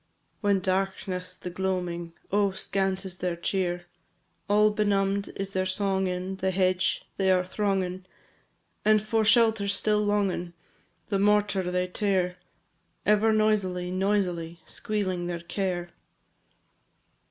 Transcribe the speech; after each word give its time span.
VII. 0.01 0.37
When 0.41 0.59
darkens 0.61 1.37
the 1.37 1.51
gloaming 1.51 2.13
Oh, 2.31 2.49
scant 2.49 3.05
is 3.05 3.19
their 3.19 3.35
cheer! 3.35 3.85
All 4.49 4.71
benumb'd 4.71 5.27
is 5.35 5.51
their 5.51 5.67
song 5.67 6.07
in 6.07 6.37
The 6.37 6.49
hedge 6.49 7.03
they 7.17 7.29
are 7.29 7.45
thronging, 7.45 8.07
And 8.83 8.99
for 8.99 9.23
shelter 9.23 9.67
still 9.67 9.99
longing, 10.03 10.53
The 11.09 11.19
mortar 11.19 11.69
they 11.69 11.85
tear; 11.85 12.37
Ever 13.05 13.31
noisily, 13.31 13.91
noisily 13.91 14.61
Squealing 14.65 15.27
their 15.27 15.41
care. 15.41 15.89